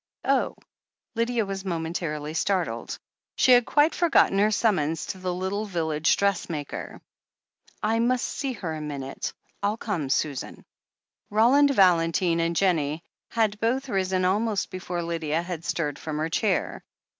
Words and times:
"Oh!" 0.25 0.55
Lydia 1.13 1.45
was 1.45 1.63
momentarily 1.63 2.33
startled. 2.33 2.97
She 3.35 3.51
had 3.51 3.67
quite 3.67 3.93
forgotten 3.93 4.39
her 4.39 4.49
summons 4.49 5.05
to 5.05 5.19
the 5.19 5.31
little 5.31 5.65
village 5.65 6.17
dress 6.17 6.49
maker. 6.49 6.99
"I 7.83 7.99
must 7.99 8.25
see 8.25 8.53
her 8.53 8.73
a 8.73 8.81
minute— 8.81 9.31
I'll 9.61 9.77
come, 9.77 10.09
Susan." 10.09 10.65
Roland 11.29 11.69
Valentine 11.75 12.39
and 12.39 12.55
Jennie 12.55 13.03
had 13.29 13.59
both 13.59 13.89
risen 13.89 14.25
almost 14.25 14.71
before 14.71 15.03
Lydia 15.03 15.43
had 15.43 15.63
stirred 15.63 15.99
from 15.99 16.17
her 16.17 16.29
chair. 16.29 16.83